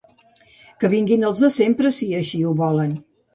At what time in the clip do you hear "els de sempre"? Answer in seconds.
1.29-1.93